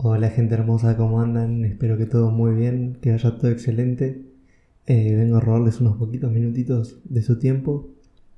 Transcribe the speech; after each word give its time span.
Hola 0.00 0.30
gente 0.30 0.54
hermosa, 0.54 0.96
¿cómo 0.96 1.20
andan? 1.20 1.64
Espero 1.64 1.98
que 1.98 2.06
todo 2.06 2.30
muy 2.30 2.54
bien, 2.54 2.98
que 3.02 3.10
vaya 3.10 3.36
todo 3.36 3.50
excelente. 3.50 4.22
Eh, 4.86 5.16
vengo 5.16 5.38
a 5.38 5.40
robarles 5.40 5.80
unos 5.80 5.96
poquitos 5.96 6.30
minutitos 6.30 7.00
de 7.02 7.20
su 7.20 7.40
tiempo 7.40 7.90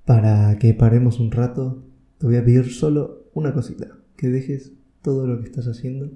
para 0.07 0.57
que 0.59 0.73
paremos 0.73 1.21
un 1.21 1.31
rato. 1.31 1.85
Te 2.17 2.25
voy 2.25 2.37
a 2.37 2.45
pedir 2.47 2.73
solo 2.73 3.27
una 3.35 3.53
cosita, 3.53 3.89
que 4.17 4.31
dejes 4.31 4.73
todo 5.03 5.27
lo 5.27 5.39
que 5.39 5.45
estás 5.45 5.67
haciendo 5.67 6.11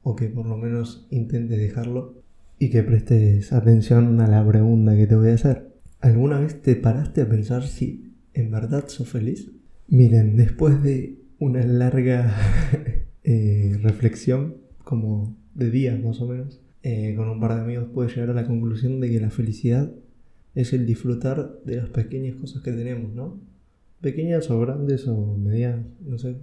o 0.00 0.16
que 0.16 0.28
por 0.28 0.46
lo 0.46 0.56
menos 0.56 1.06
intentes 1.10 1.58
dejarlo 1.58 2.22
y 2.58 2.70
que 2.70 2.82
prestes 2.82 3.52
atención 3.52 4.18
a 4.22 4.26
la 4.28 4.48
pregunta 4.48 4.96
que 4.96 5.06
te 5.06 5.14
voy 5.14 5.28
a 5.28 5.34
hacer. 5.34 5.74
¿Alguna 6.00 6.40
vez 6.40 6.62
te 6.62 6.74
paraste 6.74 7.20
a 7.20 7.28
pensar 7.28 7.64
si 7.66 8.14
en 8.32 8.50
verdad 8.50 8.88
sos 8.88 9.10
feliz? 9.10 9.52
Miren, 9.88 10.38
después 10.38 10.82
de 10.82 11.18
una 11.38 11.62
larga 11.66 12.34
eh, 13.24 13.78
reflexión, 13.82 14.64
como 14.86 15.36
de 15.56 15.68
días 15.72 16.00
más 16.00 16.20
o 16.20 16.28
menos, 16.28 16.60
eh, 16.84 17.14
con 17.16 17.28
un 17.28 17.40
par 17.40 17.56
de 17.56 17.62
amigos 17.62 17.88
pude 17.92 18.06
llegar 18.06 18.30
a 18.30 18.34
la 18.34 18.46
conclusión 18.46 19.00
de 19.00 19.10
que 19.10 19.18
la 19.18 19.30
felicidad 19.30 19.90
es 20.54 20.72
el 20.72 20.86
disfrutar 20.86 21.58
de 21.64 21.74
las 21.74 21.88
pequeñas 21.88 22.36
cosas 22.36 22.62
que 22.62 22.70
tenemos, 22.70 23.12
¿no? 23.12 23.40
Pequeñas 24.00 24.48
o 24.48 24.60
grandes 24.60 25.08
o 25.08 25.36
medianas, 25.36 25.86
no 26.06 26.18
sé, 26.18 26.36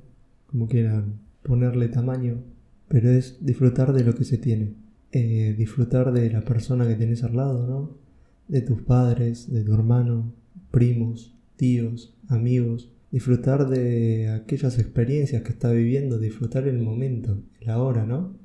como 0.48 0.68
quieran 0.68 1.22
ponerle 1.42 1.88
tamaño, 1.88 2.44
pero 2.90 3.10
es 3.12 3.38
disfrutar 3.40 3.94
de 3.94 4.04
lo 4.04 4.14
que 4.14 4.26
se 4.26 4.38
tiene, 4.38 4.74
eh, 5.14 5.56
disfrutar 5.58 6.12
de 6.12 6.30
la 6.30 6.42
persona 6.42 6.86
que 6.86 6.96
tienes 6.96 7.24
al 7.24 7.38
lado, 7.38 7.66
¿no? 7.66 7.98
De 8.50 8.60
tus 8.60 8.82
padres, 8.82 9.50
de 9.54 9.64
tu 9.64 9.74
hermano, 9.74 10.34
primos, 10.70 11.34
tíos, 11.56 12.14
amigos, 12.28 12.92
disfrutar 13.14 13.70
de 13.70 14.30
aquellas 14.30 14.80
experiencias 14.80 15.44
que 15.44 15.50
está 15.50 15.70
viviendo, 15.72 16.18
disfrutar 16.18 16.68
el 16.68 16.80
momento, 16.80 17.44
el 17.62 17.70
ahora, 17.70 18.08
¿no? 18.08 18.36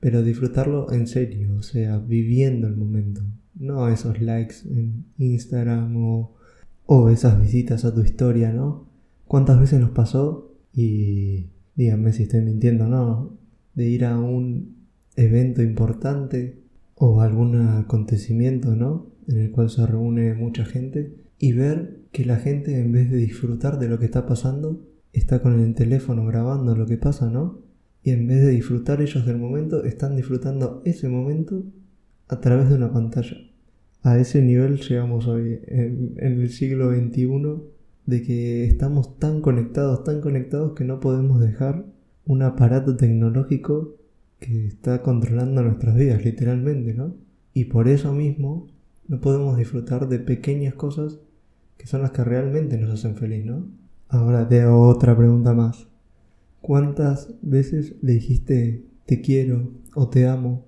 Pero 0.00 0.22
disfrutarlo 0.22 0.92
en 0.92 1.06
serio, 1.06 1.54
o 1.56 1.62
sea, 1.62 1.96
viviendo 1.96 2.68
el 2.68 2.76
momento, 2.76 3.22
no 3.54 3.88
esos 3.88 4.20
likes 4.20 4.56
en 4.66 5.06
Instagram 5.16 5.96
o, 5.96 6.36
o 6.84 7.08
esas 7.08 7.40
visitas 7.40 7.86
a 7.86 7.94
tu 7.94 8.02
historia, 8.02 8.52
¿no? 8.52 8.90
¿Cuántas 9.24 9.58
veces 9.58 9.80
nos 9.80 9.92
pasó? 9.92 10.54
Y 10.74 11.46
díganme 11.74 12.12
si 12.12 12.24
estoy 12.24 12.42
mintiendo 12.42 12.84
o 12.84 12.88
no, 12.88 13.38
de 13.72 13.88
ir 13.88 14.04
a 14.04 14.18
un 14.18 14.76
evento 15.16 15.62
importante 15.62 16.60
o 16.96 17.22
algún 17.22 17.56
acontecimiento, 17.56 18.76
¿no? 18.76 19.06
En 19.28 19.38
el 19.38 19.50
cual 19.52 19.70
se 19.70 19.86
reúne 19.86 20.34
mucha 20.34 20.64
gente 20.64 21.14
y 21.38 21.52
ver 21.52 22.00
que 22.10 22.24
la 22.24 22.36
gente 22.36 22.80
en 22.80 22.90
vez 22.90 23.10
de 23.10 23.18
disfrutar 23.18 23.78
de 23.78 23.88
lo 23.88 23.98
que 23.98 24.06
está 24.06 24.26
pasando, 24.26 24.84
está 25.12 25.40
con 25.40 25.60
el 25.60 25.74
teléfono 25.74 26.26
grabando 26.26 26.74
lo 26.74 26.86
que 26.86 26.96
pasa, 26.96 27.30
¿no? 27.30 27.60
Y 28.02 28.10
en 28.10 28.26
vez 28.26 28.42
de 28.42 28.50
disfrutar 28.50 29.00
ellos 29.00 29.26
del 29.26 29.38
momento, 29.38 29.84
están 29.84 30.16
disfrutando 30.16 30.82
ese 30.84 31.08
momento 31.08 31.62
a 32.28 32.40
través 32.40 32.68
de 32.68 32.76
una 32.76 32.92
pantalla. 32.92 33.36
A 34.02 34.18
ese 34.18 34.42
nivel 34.42 34.78
llegamos 34.78 35.26
hoy, 35.26 35.60
en, 35.66 36.14
el 36.18 36.48
siglo 36.50 36.90
XXI, 36.90 37.28
de 38.06 38.22
que 38.22 38.64
estamos 38.64 39.18
tan 39.18 39.40
conectados, 39.40 40.04
tan 40.04 40.20
conectados 40.20 40.72
que 40.72 40.84
no 40.84 41.00
podemos 41.00 41.40
dejar 41.40 41.84
un 42.24 42.42
aparato 42.42 42.96
tecnológico 42.96 43.96
que 44.38 44.66
está 44.66 45.02
controlando 45.02 45.62
nuestras 45.62 45.96
vidas, 45.96 46.24
literalmente, 46.24 46.94
¿no? 46.94 47.14
Y 47.52 47.64
por 47.64 47.88
eso 47.88 48.14
mismo 48.14 48.68
no 49.08 49.20
podemos 49.20 49.56
disfrutar 49.56 50.08
de 50.08 50.18
pequeñas 50.18 50.74
cosas 50.74 51.18
que 51.78 51.86
son 51.86 52.02
las 52.02 52.10
que 52.10 52.24
realmente 52.24 52.76
nos 52.76 52.90
hacen 52.90 53.16
feliz, 53.16 53.44
¿no? 53.44 53.66
Ahora 54.08 54.48
te 54.48 54.60
hago 54.60 54.88
otra 54.88 55.16
pregunta 55.16 55.54
más. 55.54 55.86
¿Cuántas 56.60 57.34
veces 57.40 57.94
le 58.02 58.14
dijiste 58.14 58.84
te 59.06 59.20
quiero 59.20 59.70
o 59.94 60.08
te 60.08 60.26
amo 60.26 60.66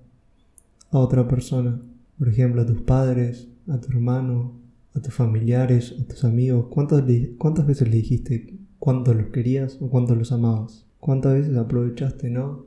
a 0.89 0.97
otra 0.97 1.27
persona? 1.27 1.79
Por 2.17 2.29
ejemplo, 2.29 2.61
a 2.61 2.65
tus 2.65 2.81
padres, 2.81 3.47
a 3.67 3.79
tu 3.79 3.91
hermano, 3.91 4.53
a 4.93 5.01
tus 5.01 5.13
familiares, 5.13 5.95
a 5.99 6.07
tus 6.07 6.23
amigos. 6.23 6.67
¿Cuántas, 6.69 7.03
cuántas 7.37 7.67
veces 7.67 7.89
le 7.89 7.97
dijiste 7.97 8.57
cuánto 8.79 9.13
los 9.13 9.27
querías 9.27 9.77
o 9.81 9.89
cuánto 9.89 10.15
los 10.15 10.31
amabas? 10.31 10.87
¿Cuántas 10.99 11.33
veces 11.33 11.57
aprovechaste, 11.57 12.29
no? 12.29 12.65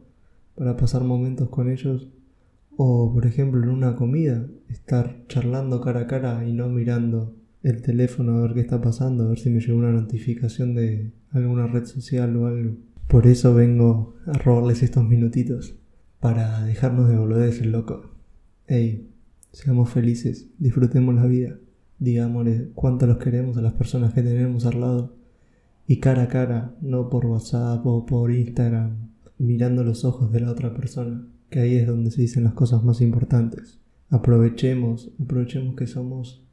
Para 0.54 0.76
pasar 0.76 1.02
momentos 1.02 1.48
con 1.48 1.70
ellos. 1.70 2.08
O, 2.76 3.12
por 3.12 3.26
ejemplo, 3.26 3.62
en 3.62 3.68
una 3.68 3.94
comida, 3.94 4.46
estar 4.68 5.26
charlando 5.28 5.80
cara 5.80 6.00
a 6.00 6.06
cara 6.06 6.46
y 6.46 6.52
no 6.52 6.68
mirando 6.68 7.36
el 7.62 7.82
teléfono 7.82 8.36
a 8.36 8.42
ver 8.42 8.54
qué 8.54 8.60
está 8.60 8.80
pasando, 8.80 9.24
a 9.24 9.28
ver 9.28 9.38
si 9.38 9.50
me 9.50 9.60
llegó 9.60 9.78
una 9.78 9.92
notificación 9.92 10.74
de 10.74 11.12
alguna 11.30 11.66
red 11.66 11.86
social 11.86 12.36
o 12.36 12.46
algo. 12.46 12.76
Por 13.08 13.26
eso 13.26 13.54
vengo 13.54 14.16
a 14.26 14.32
robarles 14.32 14.82
estos 14.82 15.04
minutitos, 15.08 15.76
para 16.20 16.64
dejarnos 16.64 17.08
de 17.08 17.48
el 17.58 17.72
loco. 17.72 18.10
Ey, 18.66 19.08
seamos 19.52 19.90
felices, 19.90 20.48
disfrutemos 20.58 21.14
la 21.14 21.26
vida, 21.26 21.56
digámosle 21.98 22.70
cuánto 22.74 23.06
los 23.06 23.18
queremos 23.18 23.56
a 23.56 23.62
las 23.62 23.74
personas 23.74 24.14
que 24.14 24.22
tenemos 24.22 24.66
al 24.66 24.80
lado, 24.80 25.16
y 25.86 26.00
cara 26.00 26.22
a 26.22 26.28
cara, 26.28 26.74
no 26.80 27.08
por 27.08 27.26
WhatsApp 27.26 27.86
o 27.86 28.04
por 28.04 28.32
Instagram, 28.32 29.10
mirando 29.38 29.84
los 29.84 30.04
ojos 30.04 30.32
de 30.32 30.40
la 30.40 30.50
otra 30.50 30.74
persona, 30.74 31.26
que 31.54 31.60
ahí 31.60 31.76
es 31.76 31.86
donde 31.86 32.10
se 32.10 32.20
dicen 32.20 32.42
las 32.42 32.54
cosas 32.54 32.82
más 32.82 33.00
importantes. 33.00 33.78
Aprovechemos, 34.10 35.12
aprovechemos 35.22 35.76
que 35.76 35.86
somos 35.86 36.44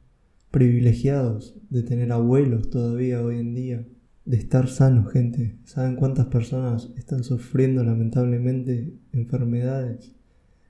privilegiados 0.52 1.56
de 1.70 1.82
tener 1.82 2.12
abuelos 2.12 2.70
todavía 2.70 3.20
hoy 3.20 3.40
en 3.40 3.52
día, 3.52 3.84
de 4.24 4.36
estar 4.36 4.68
sanos, 4.68 5.12
gente. 5.12 5.56
¿Saben 5.64 5.96
cuántas 5.96 6.26
personas 6.26 6.92
están 6.96 7.24
sufriendo 7.24 7.82
lamentablemente 7.82 8.94
enfermedades 9.12 10.14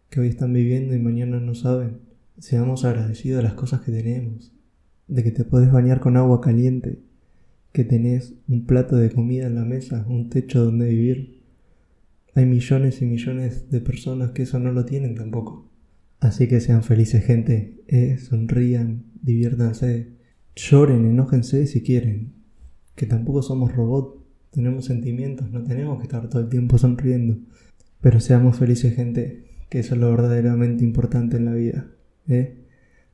que 0.08 0.20
hoy 0.20 0.28
están 0.28 0.54
viviendo 0.54 0.94
y 0.94 0.98
mañana 0.98 1.38
no 1.38 1.54
saben? 1.54 1.98
Seamos 2.38 2.86
agradecidos 2.86 3.36
de 3.36 3.42
las 3.42 3.54
cosas 3.54 3.82
que 3.82 3.92
tenemos, 3.92 4.50
de 5.08 5.22
que 5.22 5.30
te 5.30 5.44
puedes 5.44 5.70
bañar 5.70 6.00
con 6.00 6.16
agua 6.16 6.40
caliente, 6.40 7.02
que 7.72 7.84
tenés 7.84 8.32
un 8.48 8.64
plato 8.64 8.96
de 8.96 9.10
comida 9.10 9.46
en 9.46 9.56
la 9.56 9.66
mesa, 9.66 10.06
un 10.08 10.30
techo 10.30 10.64
donde 10.64 10.88
vivir. 10.88 11.41
Hay 12.34 12.46
millones 12.46 13.02
y 13.02 13.06
millones 13.06 13.70
de 13.70 13.80
personas 13.80 14.30
que 14.30 14.42
eso 14.42 14.58
no 14.58 14.72
lo 14.72 14.84
tienen 14.84 15.14
tampoco. 15.14 15.70
Así 16.18 16.48
que 16.48 16.60
sean 16.60 16.82
felices, 16.82 17.24
gente. 17.24 17.82
Eh, 17.88 18.16
sonrían, 18.18 19.04
diviértanse, 19.22 20.12
lloren, 20.56 21.04
enójense 21.04 21.66
si 21.66 21.82
quieren. 21.82 22.32
Que 22.94 23.06
tampoco 23.06 23.42
somos 23.42 23.74
robots, 23.74 24.22
tenemos 24.50 24.86
sentimientos, 24.86 25.50
no 25.50 25.62
tenemos 25.62 25.98
que 25.98 26.04
estar 26.04 26.28
todo 26.28 26.42
el 26.42 26.48
tiempo 26.48 26.78
sonriendo. 26.78 27.38
Pero 28.00 28.20
seamos 28.20 28.56
felices, 28.56 28.94
gente, 28.94 29.44
que 29.68 29.80
eso 29.80 29.94
es 29.94 30.00
lo 30.00 30.10
verdaderamente 30.10 30.84
importante 30.84 31.36
en 31.36 31.44
la 31.44 31.54
vida. 31.54 31.90
¿eh? 32.28 32.56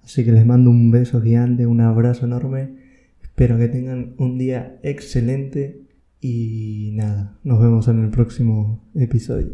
Así 0.04 0.24
que 0.24 0.32
les 0.32 0.46
mando 0.46 0.70
un 0.70 0.90
beso 0.90 1.20
gigante, 1.20 1.66
un 1.66 1.80
abrazo 1.80 2.26
enorme. 2.26 2.76
Espero 3.22 3.58
que 3.58 3.68
tengan 3.68 4.14
un 4.18 4.38
día 4.38 4.78
excelente 4.82 5.87
y 6.20 6.90
nada, 6.94 7.38
nos 7.44 7.60
vemos 7.60 7.88
en 7.88 8.04
el 8.04 8.10
próximo 8.10 8.88
episodio. 8.94 9.52